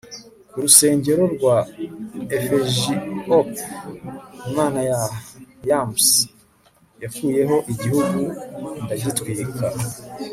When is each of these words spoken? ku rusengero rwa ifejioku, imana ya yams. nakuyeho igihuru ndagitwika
ku 0.51 0.57
rusengero 0.63 1.23
rwa 1.35 1.55
ifejioku, 2.35 3.39
imana 4.49 4.79
ya 4.89 5.01
yams. 5.69 6.05
nakuyeho 6.97 7.55
igihuru 7.71 8.23
ndagitwika 8.83 9.67